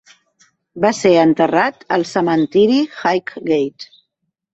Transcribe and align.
Va 0.85 0.89
ser 0.99 1.11
enterrat 1.23 1.85
al 1.97 2.05
cementiri 2.13 2.79
Highgate. 3.03 3.91